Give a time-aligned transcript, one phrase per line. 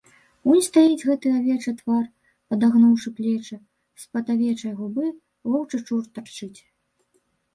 [0.51, 2.05] Унь стаіць гэты авечы твар,
[2.53, 3.55] падагнуўшы плечы,
[4.03, 5.05] з-пад авечай губы
[5.57, 6.59] воўчы чуб тырчыць.